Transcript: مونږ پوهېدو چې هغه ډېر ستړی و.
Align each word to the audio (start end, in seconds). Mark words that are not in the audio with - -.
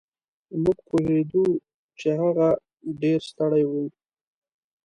مونږ 0.61 0.79
پوهېدو 0.87 1.45
چې 1.99 2.09
هغه 2.21 2.49
ډېر 3.01 3.19
ستړی 3.29 3.63
و. 3.67 3.71